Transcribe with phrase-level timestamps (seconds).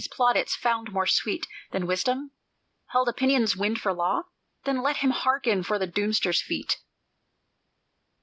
[0.01, 2.31] Hath he the Many's plaudits found more sweet Than Wisdom?
[2.87, 4.23] held Opinion's wind for Law?
[4.65, 6.79] Then let him hearken for the doomster's feet!